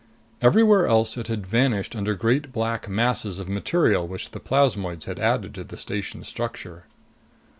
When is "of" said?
3.37-3.47